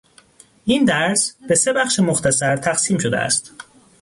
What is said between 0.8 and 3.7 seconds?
درس به سه بخش مختصر تقسیم شده است.